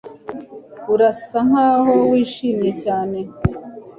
[0.93, 3.19] Urasa nkaho wishimye cyane